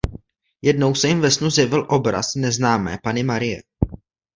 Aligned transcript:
Jednou 0.61 0.95
se 0.95 1.07
jim 1.07 1.21
ve 1.21 1.31
snu 1.31 1.49
zjevil 1.49 1.87
obraz 1.89 2.35
neznámé 2.35 2.97
Panny 3.03 3.23
Marie. 3.23 3.61